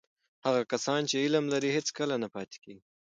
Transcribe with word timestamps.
هغه 0.45 0.61
کسان 0.71 1.01
چې 1.09 1.15
علم 1.23 1.45
لري، 1.53 1.69
هیڅکله 1.77 2.15
نه 2.23 2.27
پاتې 2.35 2.57
کېږي. 2.63 2.83